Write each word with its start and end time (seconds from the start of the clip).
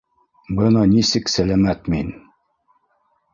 -Бына 0.59 0.85
нисек 0.93 1.29
сәләмәт 1.33 1.93
мин! 1.97 2.11